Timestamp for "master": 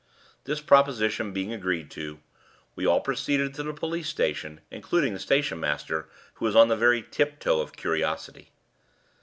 5.59-6.09